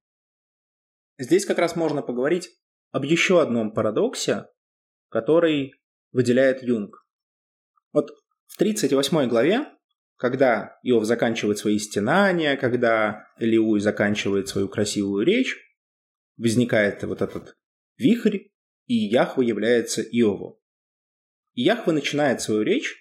Здесь 1.17 1.45
как 1.45 1.59
раз 1.59 1.77
можно 1.77 2.01
поговорить 2.01 2.49
об 2.91 3.05
еще 3.05 3.41
одном 3.41 3.73
парадоксе, 3.73 4.47
который 5.07 5.75
выделяет 6.11 6.61
Юнг. 6.61 7.07
Вот 7.93 8.11
в 8.47 8.57
38 8.57 9.29
главе, 9.29 9.65
когда 10.23 10.79
Иов 10.83 11.03
заканчивает 11.03 11.57
свои 11.57 11.77
стенания, 11.77 12.55
когда 12.55 13.27
Элиуй 13.39 13.81
заканчивает 13.81 14.47
свою 14.47 14.69
красивую 14.69 15.25
речь, 15.25 15.57
возникает 16.37 17.03
вот 17.03 17.21
этот 17.21 17.57
вихрь, 17.97 18.37
и 18.85 18.93
Яхва 18.93 19.41
является 19.41 20.01
Иову. 20.01 20.61
И 21.55 21.63
Яхва 21.63 21.91
начинает 21.91 22.39
свою 22.39 22.61
речь, 22.61 22.95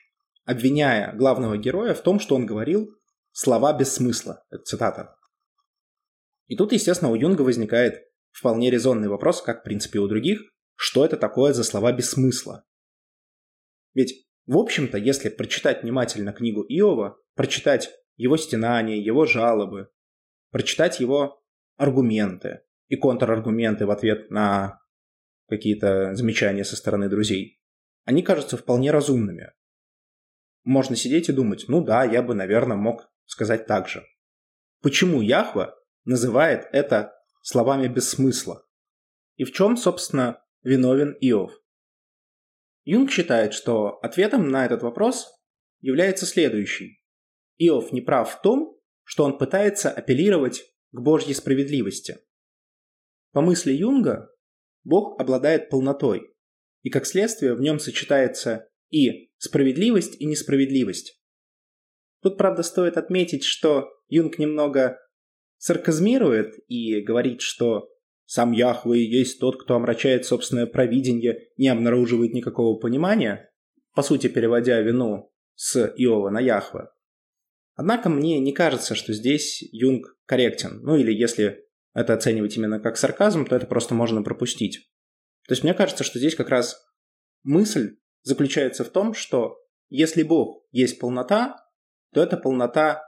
обвиняя 0.47 1.14
главного 1.14 1.57
героя 1.57 1.95
в 1.95 2.02
том, 2.02 2.19
что 2.19 2.35
он 2.35 2.45
говорил 2.45 2.93
слова 3.31 3.73
без 3.73 3.95
смысла. 3.95 4.45
Это 4.50 4.64
цитата. 4.64 5.14
И 6.49 6.57
тут, 6.57 6.73
естественно, 6.73 7.12
у 7.12 7.14
Юнга 7.14 7.43
возникает 7.43 8.02
вполне 8.33 8.69
резонный 8.69 9.07
вопрос, 9.07 9.43
как, 9.43 9.61
в 9.61 9.62
принципе, 9.62 10.00
у 10.00 10.09
других, 10.09 10.41
что 10.75 11.05
это 11.05 11.17
такое 11.17 11.52
за 11.52 11.62
слова 11.62 11.93
без 11.93 12.11
смысла. 12.11 12.64
Ведь, 13.95 14.26
в 14.46 14.58
общем-то, 14.58 14.99
если 14.99 15.28
прочитать 15.28 15.82
внимательно 15.82 16.32
книгу 16.32 16.62
Иова, 16.62 17.18
прочитать 17.34 17.90
его 18.16 18.37
стенания, 18.37 18.96
его 18.96 19.25
жалобы, 19.25 19.90
прочитать 20.50 21.00
его 21.00 21.42
аргументы 21.76 22.62
и 22.88 22.96
контраргументы 22.96 23.87
в 23.87 23.90
ответ 23.90 24.30
на 24.30 24.80
какие-то 25.49 26.14
замечания 26.14 26.64
со 26.64 26.76
стороны 26.76 27.08
друзей, 27.08 27.61
они 28.04 28.22
кажутся 28.22 28.56
вполне 28.56 28.90
разумными. 28.90 29.52
Можно 30.64 30.96
сидеть 30.96 31.28
и 31.28 31.32
думать, 31.32 31.64
ну 31.68 31.82
да, 31.82 32.04
я 32.04 32.22
бы, 32.22 32.34
наверное, 32.34 32.76
мог 32.76 33.11
сказать 33.26 33.66
так 33.66 33.88
же. 33.88 34.04
Почему 34.80 35.20
Яхва 35.20 35.76
называет 36.04 36.68
это 36.72 37.12
словами 37.42 37.88
без 37.88 38.11
смысла? 38.11 38.64
И 39.37 39.44
в 39.44 39.52
чем, 39.52 39.76
собственно, 39.76 40.42
виновен 40.62 41.16
Иов? 41.20 41.52
Юнг 42.85 43.11
считает, 43.11 43.55
что 43.55 43.99
ответом 44.03 44.49
на 44.49 44.67
этот 44.67 44.83
вопрос 44.83 45.33
является 45.81 46.27
следующий. 46.27 47.01
Иов 47.59 47.93
не 47.93 48.01
прав 48.01 48.33
в 48.33 48.41
том, 48.43 48.79
что 49.05 49.25
он 49.25 49.39
пытается 49.39 49.91
апеллировать 49.91 50.65
к 50.93 51.01
Божьей 51.01 51.35
справедливости. 51.35 52.19
По 53.33 53.41
мысли 53.41 53.73
Юнга, 53.73 54.31
Бог 54.85 55.21
обладает 55.21 55.71
полнотой, 55.71 56.35
и 56.83 56.91
как 56.91 57.07
следствие 57.07 57.55
в 57.55 57.61
нем 57.61 57.79
сочетается 57.79 58.69
и 58.91 59.31
справедливость, 59.39 60.21
и 60.21 60.27
несправедливость. 60.27 61.21
Тут, 62.21 62.37
правда, 62.37 62.62
стоит 62.62 62.97
отметить, 62.97 63.45
что 63.45 63.89
Юнг 64.09 64.39
немного 64.39 64.99
сарказмирует 65.57 66.55
и 66.69 67.01
говорит, 67.01 67.41
что 67.41 67.89
сам 68.25 68.52
Яхве 68.52 69.05
есть 69.05 69.41
тот, 69.41 69.62
кто 69.62 69.75
омрачает 69.75 70.25
собственное 70.25 70.67
провидение, 70.67 71.49
не 71.57 71.69
обнаруживает 71.69 72.33
никакого 72.33 72.79
понимания, 72.79 73.50
по 73.95 74.02
сути 74.02 74.29
переводя 74.29 74.81
вину 74.81 75.33
с 75.55 75.93
Иова 75.97 76.31
на 76.31 76.41
Яхве. 76.41 76.88
Однако 77.75 78.09
мне 78.09 78.38
не 78.38 78.52
кажется, 78.52 78.95
что 78.95 79.12
здесь 79.12 79.62
Юнг 79.73 80.17
корректен. 80.26 80.81
Ну 80.83 80.97
или 80.97 81.12
если 81.12 81.64
это 81.95 82.14
оценивать 82.14 82.57
именно 82.57 82.81
как 82.81 82.97
сарказм, 82.97 83.45
то 83.45 83.57
это 83.57 83.67
просто 83.67 83.95
можно 83.95 84.23
пропустить. 84.23 84.91
То 85.47 85.52
есть 85.52 85.62
мне 85.62 85.75
кажется, 85.75 86.05
что 86.05 86.19
здесь 86.19 86.35
как 86.35 86.49
раз 86.49 86.83
мысль 87.43 87.97
заключается 88.23 88.85
в 88.85 88.91
том, 88.91 89.14
что 89.14 89.59
если 89.88 90.23
Бог 90.23 90.64
есть 90.71 90.99
полнота, 90.99 91.57
то 92.12 92.23
эта 92.23 92.37
полнота 92.37 93.02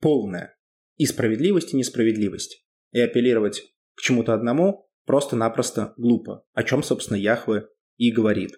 полная. 0.00 0.56
И 0.96 1.06
справедливость, 1.06 1.72
и 1.72 1.76
несправедливость. 1.76 2.64
И 2.90 3.00
апеллировать 3.00 3.62
чему-то 4.02 4.34
одному 4.34 4.88
просто-напросто 5.06 5.94
глупо, 5.96 6.44
о 6.52 6.62
чем, 6.64 6.82
собственно, 6.82 7.16
Яхве 7.16 7.68
и 7.96 8.10
говорит. 8.10 8.52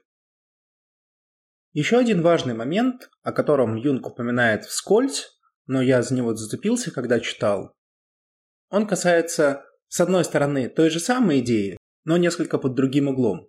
Еще 1.73 1.99
один 1.99 2.23
важный 2.23 2.55
момент, 2.55 3.11
о 3.23 3.33
котором 3.33 3.77
Юнг 3.77 4.07
упоминает 4.07 4.65
вскользь, 4.65 5.29
но 5.67 5.83
я 5.83 6.03
за 6.03 6.15
него 6.15 6.35
зацепился, 6.35 6.91
когда 6.91 7.21
читал, 7.21 7.75
он 8.71 8.87
касается, 8.87 9.65
с 9.89 10.01
одной 10.01 10.25
стороны, 10.25 10.69
той 10.69 10.91
же 10.91 10.99
самой 10.99 11.41
идеи, 11.41 11.79
но 12.05 12.17
несколько 12.17 12.59
под 12.59 12.75
другим 12.75 13.09
углом. 13.09 13.49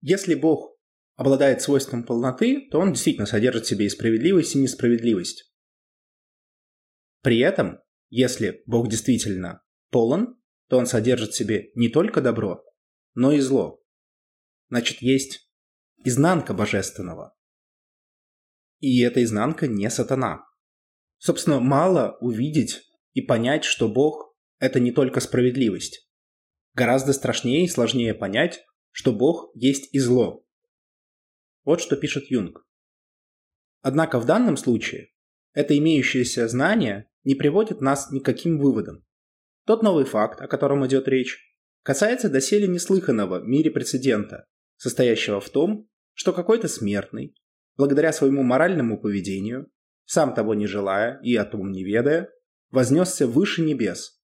Если 0.00 0.34
Бог 0.34 0.78
обладает 1.16 1.60
свойством 1.60 2.04
полноты, 2.04 2.68
то 2.70 2.78
он 2.78 2.92
действительно 2.92 3.26
содержит 3.26 3.66
в 3.66 3.68
себе 3.68 3.86
и 3.86 3.90
справедливость, 3.90 4.54
и 4.54 4.58
несправедливость. 4.58 5.52
При 7.22 7.40
этом, 7.40 7.80
если 8.08 8.62
Бог 8.64 8.88
действительно 8.88 9.62
полон, 9.90 10.39
то 10.70 10.78
он 10.78 10.86
содержит 10.86 11.32
в 11.32 11.36
себе 11.36 11.72
не 11.74 11.88
только 11.88 12.20
добро, 12.20 12.64
но 13.14 13.32
и 13.32 13.40
зло. 13.40 13.82
Значит, 14.68 15.02
есть 15.02 15.50
изнанка 16.04 16.54
божественного. 16.54 17.36
И 18.78 19.02
эта 19.02 19.22
изнанка 19.24 19.66
не 19.66 19.90
сатана. 19.90 20.46
Собственно, 21.18 21.58
мало 21.58 22.16
увидеть 22.20 22.82
и 23.14 23.20
понять, 23.20 23.64
что 23.64 23.88
Бог– 23.88 24.32
это 24.60 24.78
не 24.78 24.92
только 24.92 25.18
справедливость. 25.18 26.08
Гораздо 26.74 27.12
страшнее 27.14 27.64
и 27.64 27.68
сложнее 27.68 28.14
понять, 28.14 28.64
что 28.92 29.12
Бог 29.12 29.50
есть 29.56 29.92
и 29.92 29.98
зло. 29.98 30.46
Вот 31.64 31.80
что 31.80 31.96
пишет 31.96 32.30
Юнг. 32.30 32.64
Однако 33.82 34.20
в 34.20 34.24
данном 34.24 34.56
случае 34.56 35.12
это 35.52 35.76
имеющееся 35.76 36.46
знание 36.46 37.10
не 37.24 37.34
приводит 37.34 37.80
нас 37.80 38.12
ни 38.12 38.20
к 38.20 38.24
каким 38.24 38.58
выводам. 38.58 39.04
Тот 39.66 39.82
новый 39.82 40.04
факт, 40.04 40.40
о 40.40 40.48
котором 40.48 40.86
идет 40.86 41.08
речь, 41.08 41.38
касается 41.82 42.28
доселе 42.28 42.66
неслыханного 42.66 43.40
в 43.40 43.46
мире 43.46 43.70
прецедента, 43.70 44.46
состоящего 44.76 45.40
в 45.40 45.48
том, 45.50 45.88
что 46.14 46.32
какой-то 46.32 46.68
смертный, 46.68 47.34
благодаря 47.76 48.12
своему 48.12 48.42
моральному 48.42 49.00
поведению, 49.00 49.70
сам 50.04 50.34
того 50.34 50.54
не 50.54 50.66
желая 50.66 51.20
и 51.22 51.36
о 51.36 51.44
том 51.44 51.70
не 51.70 51.84
ведая, 51.84 52.30
вознесся 52.70 53.26
выше 53.26 53.62
небес 53.62 54.20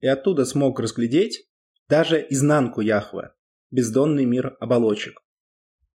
и 0.00 0.06
оттуда 0.06 0.44
смог 0.44 0.80
разглядеть 0.80 1.46
даже 1.88 2.24
изнанку 2.30 2.80
Яхве, 2.80 3.32
бездонный 3.70 4.24
мир 4.24 4.56
оболочек. 4.60 5.20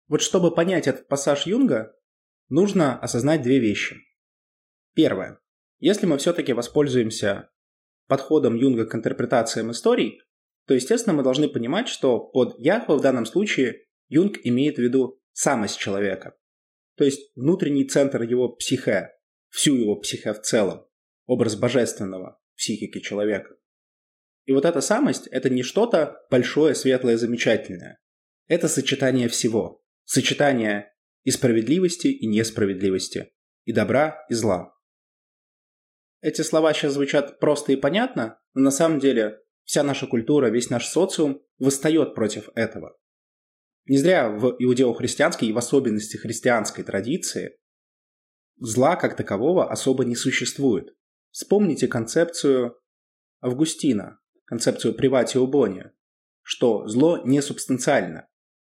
Вот 0.08 0.22
чтобы 0.22 0.54
понять 0.54 0.88
этот 0.88 1.08
пассаж 1.08 1.46
Юнга, 1.46 1.94
нужно 2.48 2.98
осознать 2.98 3.42
две 3.42 3.58
вещи. 3.58 3.96
Первое. 4.94 5.38
Если 5.78 6.06
мы 6.06 6.18
все-таки 6.18 6.52
воспользуемся 6.52 7.50
подходом 8.12 8.56
Юнга 8.56 8.84
к 8.84 8.94
интерпретациям 8.94 9.70
историй, 9.70 10.20
то, 10.66 10.74
естественно, 10.74 11.16
мы 11.16 11.22
должны 11.22 11.48
понимать, 11.48 11.88
что 11.88 12.18
под 12.18 12.58
Яхве 12.58 12.96
в 12.96 13.00
данном 13.00 13.24
случае 13.24 13.86
Юнг 14.08 14.38
имеет 14.44 14.76
в 14.76 14.82
виду 14.82 15.18
самость 15.32 15.78
человека, 15.78 16.36
то 16.98 17.04
есть 17.04 17.32
внутренний 17.36 17.88
центр 17.88 18.20
его 18.20 18.50
психе, 18.50 19.12
всю 19.48 19.76
его 19.76 19.96
психе 19.96 20.34
в 20.34 20.42
целом, 20.42 20.84
образ 21.24 21.56
божественного 21.56 22.38
психики 22.54 23.00
человека. 23.00 23.54
И 24.44 24.52
вот 24.52 24.66
эта 24.66 24.82
самость– 24.82 25.26
это 25.30 25.48
не 25.48 25.62
что-то 25.62 26.18
большое, 26.30 26.74
светлое, 26.74 27.16
замечательное. 27.16 27.98
Это 28.46 28.68
сочетание 28.68 29.28
всего. 29.28 29.82
Сочетание 30.04 30.92
и 31.22 31.30
справедливости, 31.30 32.08
и 32.08 32.26
несправедливости, 32.26 33.32
и 33.64 33.72
добра, 33.72 34.26
и 34.28 34.34
зла. 34.34 34.74
Эти 36.22 36.42
слова 36.42 36.72
сейчас 36.72 36.92
звучат 36.92 37.40
просто 37.40 37.72
и 37.72 37.76
понятно, 37.76 38.38
но 38.54 38.62
на 38.62 38.70
самом 38.70 39.00
деле 39.00 39.40
вся 39.64 39.82
наша 39.82 40.06
культура, 40.06 40.50
весь 40.50 40.70
наш 40.70 40.86
социум 40.86 41.42
восстает 41.58 42.14
против 42.14 42.48
этого. 42.54 42.96
Не 43.86 43.98
зря 43.98 44.30
в 44.30 44.54
иудео-христианской 44.56 45.48
и 45.48 45.52
в 45.52 45.58
особенности 45.58 46.16
христианской 46.16 46.84
традиции 46.84 47.58
зла 48.56 48.94
как 48.94 49.16
такового 49.16 49.68
особо 49.68 50.04
не 50.04 50.14
существует. 50.14 50.94
Вспомните 51.32 51.88
концепцию 51.88 52.78
Августина, 53.40 54.20
концепцию 54.44 54.94
приватио 54.94 55.44
бони, 55.48 55.86
что 56.42 56.86
зло 56.86 57.20
не 57.24 57.42
субстанциально, 57.42 58.28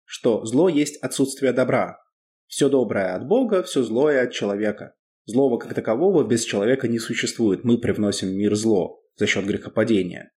что 0.04 0.44
зло 0.44 0.68
есть 0.68 1.00
отсутствие 1.00 1.52
добра. 1.52 2.02
Все 2.48 2.68
доброе 2.68 3.14
от 3.14 3.28
Бога, 3.28 3.62
все 3.62 3.84
злое 3.84 4.24
от 4.24 4.32
человека. 4.32 4.95
Злого 5.26 5.58
как 5.58 5.74
такового 5.74 6.24
без 6.24 6.44
человека 6.44 6.88
не 6.88 6.98
существует. 6.98 7.64
Мы 7.64 7.78
привносим 7.78 8.28
в 8.28 8.34
мир 8.34 8.54
зло 8.54 9.02
за 9.16 9.26
счет 9.26 9.44
грехопадения. 9.44 10.32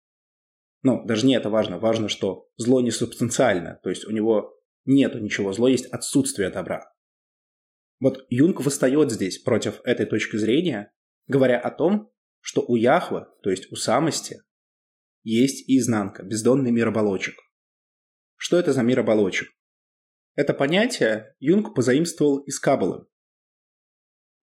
Но 0.81 1.03
даже 1.05 1.25
не 1.25 1.35
это 1.35 1.49
важно. 1.49 1.77
Важно, 1.77 2.09
что 2.09 2.49
зло 2.57 2.81
не 2.81 2.91
субстанциально. 2.91 3.79
То 3.83 3.89
есть 3.89 4.05
у 4.05 4.11
него 4.11 4.59
нету 4.85 5.19
ничего. 5.19 5.53
Зло 5.53 5.67
есть 5.67 5.85
отсутствие 5.85 6.49
добра. 6.49 6.91
Вот 7.99 8.25
Юнг 8.29 8.61
восстает 8.61 9.11
здесь 9.11 9.37
против 9.39 9.81
этой 9.83 10.05
точки 10.05 10.37
зрения, 10.37 10.91
говоря 11.27 11.59
о 11.59 11.69
том, 11.69 12.11
что 12.39 12.61
у 12.61 12.75
Яхвы, 12.75 13.27
то 13.43 13.49
есть 13.51 13.71
у 13.71 13.75
самости, 13.75 14.41
есть 15.23 15.67
и 15.69 15.77
изнанка, 15.77 16.23
бездонный 16.23 16.71
мир 16.71 16.87
оболочек. 16.87 17.35
Что 18.37 18.57
это 18.57 18.71
за 18.71 18.83
мир 18.83 19.01
оболочек? 19.01 19.49
Это 20.35 20.53
понятие 20.53 21.35
Юнг 21.39 21.75
позаимствовал 21.75 22.39
из 22.39 22.57
Каббалы. 22.59 23.05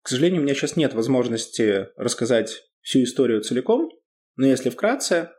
К 0.07 0.09
сожалению, 0.09 0.39
у 0.39 0.45
меня 0.45 0.55
сейчас 0.55 0.77
нет 0.77 0.93
возможности 0.93 1.89
рассказать 1.97 2.63
всю 2.79 3.03
историю 3.03 3.41
целиком, 3.41 3.89
но 4.37 4.45
если 4.45 4.69
вкратце, 4.69 5.31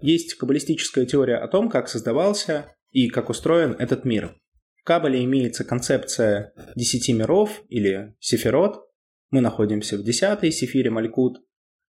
есть 0.00 0.34
каббалистическая 0.34 1.04
теория 1.04 1.38
о 1.38 1.48
том, 1.48 1.68
как 1.68 1.88
создавался 1.88 2.76
и 2.92 3.08
как 3.08 3.28
устроен 3.28 3.72
этот 3.72 4.04
мир. 4.04 4.36
В 4.76 4.84
Каббале 4.84 5.24
имеется 5.24 5.64
концепция 5.64 6.52
десяти 6.76 7.12
миров 7.12 7.60
или 7.70 8.14
сефирот. 8.20 8.88
Мы 9.30 9.40
находимся 9.40 9.98
в 9.98 10.04
десятой 10.04 10.52
сефире 10.52 10.90
Малькут. 10.90 11.42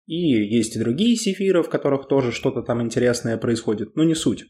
И 0.06 0.14
есть 0.14 0.76
и 0.76 0.78
другие 0.78 1.16
сефиры, 1.16 1.64
в 1.64 1.70
которых 1.70 2.06
тоже 2.06 2.30
что-то 2.30 2.62
там 2.62 2.80
интересное 2.80 3.36
происходит, 3.36 3.96
но 3.96 4.04
не 4.04 4.14
суть. 4.14 4.44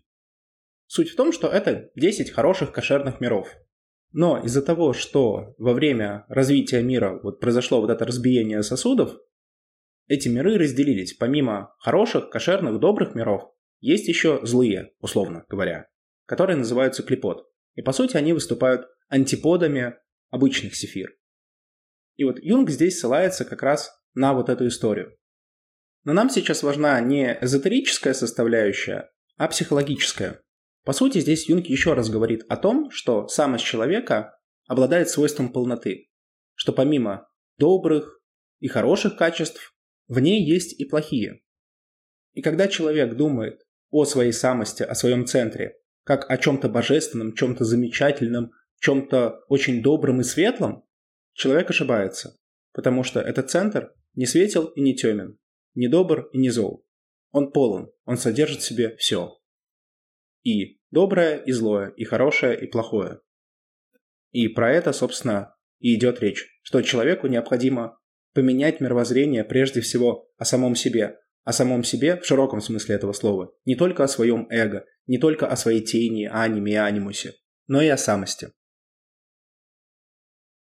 Суть 0.88 1.08
в 1.08 1.16
том, 1.16 1.32
что 1.32 1.48
это 1.48 1.88
10 1.96 2.32
хороших 2.32 2.70
кошерных 2.70 3.18
миров. 3.18 3.48
Но 4.12 4.42
из-за 4.42 4.62
того, 4.62 4.92
что 4.92 5.54
во 5.58 5.72
время 5.72 6.24
развития 6.28 6.82
мира 6.82 7.20
вот 7.22 7.40
произошло 7.40 7.80
вот 7.80 7.90
это 7.90 8.04
разбиение 8.04 8.62
сосудов, 8.62 9.16
эти 10.08 10.28
миры 10.28 10.58
разделились. 10.58 11.14
Помимо 11.14 11.74
хороших, 11.78 12.30
кошерных, 12.30 12.80
добрых 12.80 13.14
миров, 13.14 13.52
есть 13.78 14.08
еще 14.08 14.40
злые, 14.42 14.92
условно 14.98 15.44
говоря, 15.48 15.88
которые 16.26 16.56
называются 16.56 17.04
клепот. 17.04 17.48
И 17.76 17.82
по 17.82 17.92
сути 17.92 18.16
они 18.16 18.32
выступают 18.32 18.88
антиподами 19.08 19.94
обычных 20.30 20.74
сефир. 20.74 21.16
И 22.16 22.24
вот 22.24 22.40
Юнг 22.40 22.70
здесь 22.70 22.98
ссылается 22.98 23.44
как 23.44 23.62
раз 23.62 23.92
на 24.14 24.34
вот 24.34 24.48
эту 24.48 24.66
историю. 24.66 25.16
Но 26.04 26.12
нам 26.12 26.28
сейчас 26.28 26.62
важна 26.62 27.00
не 27.00 27.38
эзотерическая 27.40 28.14
составляющая, 28.14 29.10
а 29.36 29.48
психологическая. 29.48 30.42
По 30.84 30.92
сути, 30.92 31.18
здесь 31.18 31.48
Юнг 31.48 31.66
еще 31.66 31.94
раз 31.94 32.08
говорит 32.08 32.44
о 32.48 32.56
том, 32.56 32.90
что 32.90 33.28
самость 33.28 33.64
человека 33.64 34.38
обладает 34.66 35.10
свойством 35.10 35.52
полноты, 35.52 36.08
что 36.54 36.72
помимо 36.72 37.28
добрых 37.58 38.20
и 38.60 38.68
хороших 38.68 39.16
качеств, 39.16 39.74
в 40.08 40.18
ней 40.20 40.44
есть 40.44 40.78
и 40.80 40.84
плохие. 40.84 41.42
И 42.32 42.42
когда 42.42 42.68
человек 42.68 43.16
думает 43.16 43.60
о 43.90 44.04
своей 44.04 44.32
самости, 44.32 44.82
о 44.82 44.94
своем 44.94 45.26
центре, 45.26 45.76
как 46.04 46.30
о 46.30 46.38
чем-то 46.38 46.68
божественном, 46.68 47.34
чем-то 47.34 47.64
замечательном, 47.64 48.52
чем-то 48.80 49.40
очень 49.48 49.82
добрым 49.82 50.20
и 50.20 50.24
светлом, 50.24 50.84
человек 51.32 51.70
ошибается, 51.70 52.38
потому 52.72 53.02
что 53.02 53.20
этот 53.20 53.50
центр 53.50 53.92
не 54.14 54.26
светел 54.26 54.66
и 54.66 54.80
не 54.80 54.94
темен. 54.94 55.38
не 55.74 55.88
добр 55.88 56.28
и 56.32 56.38
не 56.38 56.50
зол. 56.50 56.84
Он 57.30 57.52
полон, 57.52 57.92
он 58.04 58.16
содержит 58.16 58.60
в 58.60 58.64
себе 58.64 58.96
все. 58.96 59.39
И 60.42 60.80
доброе, 60.90 61.38
и 61.38 61.52
злое, 61.52 61.88
и 61.90 62.04
хорошее, 62.04 62.58
и 62.58 62.66
плохое. 62.66 63.20
И 64.30 64.48
про 64.48 64.72
это, 64.72 64.92
собственно, 64.92 65.54
и 65.78 65.94
идет 65.94 66.20
речь, 66.20 66.46
что 66.62 66.82
человеку 66.82 67.26
необходимо 67.26 67.98
поменять 68.32 68.80
мировоззрение 68.80 69.44
прежде 69.44 69.80
всего 69.80 70.30
о 70.38 70.44
самом 70.44 70.74
себе, 70.74 71.18
о 71.44 71.52
самом 71.52 71.84
себе 71.84 72.16
в 72.16 72.24
широком 72.24 72.60
смысле 72.60 72.94
этого 72.94 73.12
слова, 73.12 73.52
не 73.64 73.74
только 73.74 74.04
о 74.04 74.08
своем 74.08 74.46
эго, 74.50 74.84
не 75.06 75.18
только 75.18 75.46
о 75.46 75.56
своей 75.56 75.80
тени, 75.80 76.24
аниме 76.30 76.72
и 76.72 76.76
анимусе, 76.76 77.34
но 77.66 77.82
и 77.82 77.88
о 77.88 77.96
самости. 77.96 78.52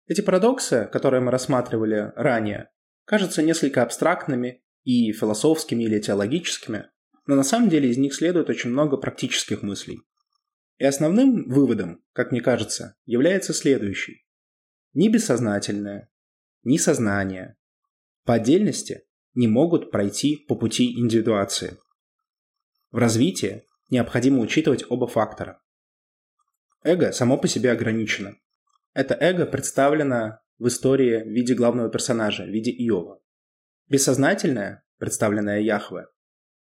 Эти 0.07 0.21
парадоксы, 0.21 0.87
которые 0.91 1.21
мы 1.21 1.31
рассматривали 1.31 2.13
ранее, 2.15 2.69
кажутся 3.05 3.41
несколько 3.41 3.81
абстрактными 3.81 4.63
и 4.83 5.11
философскими 5.11 5.83
или 5.83 5.99
теологическими, 5.99 6.91
но 7.25 7.35
на 7.35 7.43
самом 7.43 7.69
деле 7.69 7.89
из 7.89 7.97
них 7.97 8.13
следует 8.13 8.49
очень 8.49 8.69
много 8.69 8.97
практических 8.97 9.61
мыслей. 9.61 10.01
И 10.77 10.83
основным 10.85 11.47
выводом, 11.47 12.03
как 12.13 12.31
мне 12.31 12.41
кажется, 12.41 12.95
является 13.05 13.53
следующий. 13.53 14.25
Ни 14.93 15.07
бессознательное, 15.07 16.09
ни 16.63 16.77
сознание 16.77 17.57
по 18.23 18.33
отдельности 18.35 19.03
не 19.33 19.47
могут 19.47 19.91
пройти 19.91 20.37
по 20.47 20.55
пути 20.55 20.99
индивидуации. 20.99 21.77
В 22.91 22.97
развитии 22.97 23.65
необходимо 23.89 24.39
учитывать 24.39 24.85
оба 24.89 25.07
фактора. 25.07 25.61
Эго 26.83 27.11
само 27.11 27.37
по 27.37 27.47
себе 27.47 27.71
ограничено. 27.71 28.37
Это 28.93 29.15
эго 29.19 29.45
представлено 29.45 30.39
в 30.57 30.67
истории 30.67 31.23
в 31.23 31.27
виде 31.27 31.53
главного 31.53 31.89
персонажа, 31.89 32.43
в 32.43 32.49
виде 32.49 32.71
Иова. 32.71 33.19
Бессознательное, 33.89 34.83
представленное 34.97 35.59
Яхве, 35.59 36.07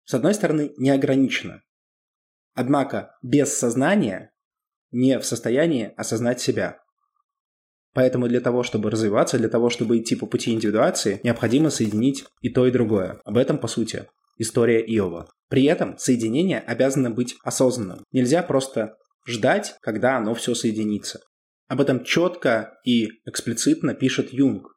с 0.05 0.13
одной 0.13 0.33
стороны, 0.33 0.71
не 0.77 0.89
ограничено. 0.89 1.61
Однако 2.53 3.15
без 3.21 3.57
сознания 3.57 4.31
не 4.91 5.19
в 5.19 5.25
состоянии 5.25 5.93
осознать 5.97 6.39
себя. 6.39 6.79
Поэтому 7.93 8.27
для 8.27 8.41
того, 8.41 8.63
чтобы 8.63 8.91
развиваться, 8.91 9.37
для 9.37 9.49
того, 9.49 9.69
чтобы 9.69 9.97
идти 9.97 10.15
по 10.15 10.25
пути 10.25 10.51
индивидуации, 10.51 11.19
необходимо 11.23 11.69
соединить 11.69 12.25
и 12.41 12.49
то, 12.49 12.65
и 12.67 12.71
другое. 12.71 13.19
Об 13.25 13.37
этом, 13.37 13.57
по 13.57 13.67
сути, 13.67 14.07
история 14.37 14.81
Иова. 14.81 15.29
При 15.49 15.65
этом 15.65 15.97
соединение 15.97 16.59
обязано 16.59 17.09
быть 17.09 17.35
осознанным. 17.43 18.03
Нельзя 18.11 18.43
просто 18.43 18.97
ждать, 19.27 19.75
когда 19.81 20.17
оно 20.17 20.33
все 20.33 20.55
соединится. 20.55 21.21
Об 21.67 21.81
этом 21.81 22.03
четко 22.03 22.77
и 22.85 23.07
эксплицитно 23.25 23.95
пишет 23.95 24.31
Юнг, 24.31 24.67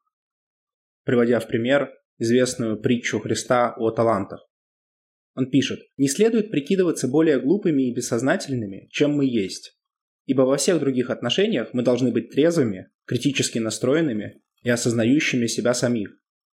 приводя 1.04 1.38
в 1.40 1.46
пример 1.46 1.90
известную 2.18 2.80
притчу 2.80 3.20
Христа 3.20 3.74
о 3.76 3.90
талантах. 3.90 4.47
Он 5.38 5.48
пишет, 5.48 5.78
«Не 5.96 6.08
следует 6.08 6.50
прикидываться 6.50 7.06
более 7.06 7.38
глупыми 7.38 7.88
и 7.88 7.94
бессознательными, 7.94 8.88
чем 8.90 9.12
мы 9.12 9.24
есть, 9.24 9.78
ибо 10.26 10.42
во 10.42 10.56
всех 10.56 10.80
других 10.80 11.10
отношениях 11.10 11.72
мы 11.72 11.84
должны 11.84 12.10
быть 12.10 12.30
трезвыми, 12.30 12.88
критически 13.04 13.60
настроенными 13.60 14.42
и 14.64 14.68
осознающими 14.68 15.46
себя 15.46 15.74
самих, 15.74 16.10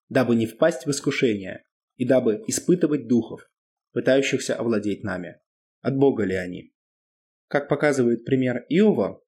дабы 0.09 0.35
не 0.35 0.45
впасть 0.45 0.85
в 0.85 0.91
искушение 0.91 1.63
и 1.95 2.05
дабы 2.05 2.43
испытывать 2.45 3.07
духов, 3.07 3.49
пытающихся 3.91 4.53
овладеть 4.53 5.03
нами. 5.03 5.37
От 5.81 5.97
Бога 5.97 6.23
ли 6.23 6.35
они? 6.35 6.71
Как 7.47 7.67
показывает 7.67 8.23
пример 8.23 8.67
Иова, 8.69 9.19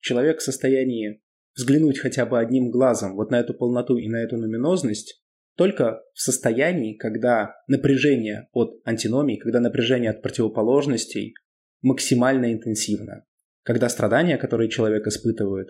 человек 0.00 0.38
в 0.38 0.44
состоянии 0.44 1.22
взглянуть 1.54 1.98
хотя 1.98 2.24
бы 2.24 2.38
одним 2.38 2.70
глазом 2.70 3.16
вот 3.16 3.30
на 3.30 3.38
эту 3.38 3.52
полноту 3.52 3.98
и 3.98 4.08
на 4.08 4.24
эту 4.24 4.38
нуминозность 4.38 5.22
только 5.56 6.02
в 6.12 6.20
состоянии, 6.20 6.96
когда 6.96 7.54
напряжение 7.68 8.48
от 8.52 8.80
антиномий, 8.84 9.38
когда 9.38 9.60
напряжение 9.60 10.10
от 10.10 10.22
противоположностей 10.22 11.34
максимально 11.82 12.52
интенсивно, 12.52 13.24
когда 13.62 13.88
страдания, 13.88 14.36
которые 14.36 14.68
человек 14.68 15.06
испытывает, 15.06 15.68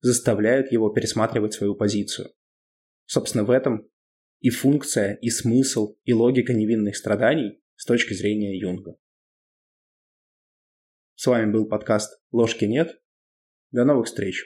заставляют 0.00 0.70
его 0.72 0.90
пересматривать 0.90 1.54
свою 1.54 1.74
позицию. 1.74 2.30
Собственно, 3.06 3.44
в 3.44 3.50
этом 3.50 3.88
и 4.40 4.50
функция, 4.50 5.14
и 5.14 5.30
смысл, 5.30 5.96
и 6.04 6.12
логика 6.12 6.52
невинных 6.52 6.96
страданий 6.96 7.62
с 7.76 7.84
точки 7.84 8.12
зрения 8.12 8.58
Юнга. 8.58 8.96
С 11.14 11.26
вами 11.26 11.50
был 11.50 11.68
подкаст 11.68 12.20
«Ложки 12.32 12.64
нет». 12.64 13.00
До 13.70 13.84
новых 13.84 14.06
встреч! 14.06 14.44